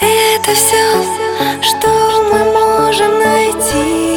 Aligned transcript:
Это 0.00 0.54
все, 0.54 1.02
что 1.62 1.88
мы 2.30 2.44
можем 2.52 3.18
найти 3.18 4.07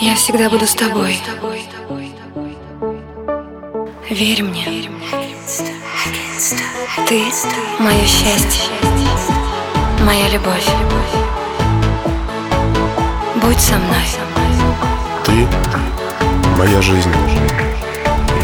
Я 0.00 0.14
всегда 0.14 0.48
буду 0.48 0.64
с 0.64 0.74
тобой. 0.74 1.18
Верь 4.08 4.42
мне. 4.44 4.88
Ты 7.08 7.24
мое 7.80 8.06
счастье, 8.06 8.64
моя 10.04 10.28
любовь. 10.28 10.68
Будь 13.42 13.60
со 13.60 13.74
мной. 13.74 14.04
Ты 15.24 15.48
моя 16.56 16.80
жизнь. 16.80 17.10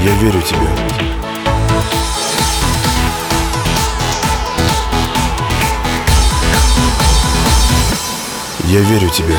Я 0.03 0.13
верю 0.17 0.43
тебе. 0.43 0.69
Я 8.65 8.81
верю 8.81 9.09
тебе 9.11 9.37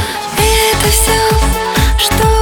что 1.97 2.34